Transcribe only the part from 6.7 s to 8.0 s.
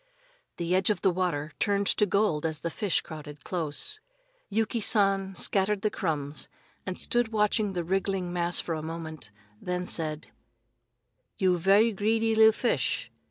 and stood watching the